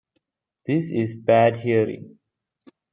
This 0.65 0.89
is 0.89 1.15
bad 1.15 1.57
hearing. 1.57 2.17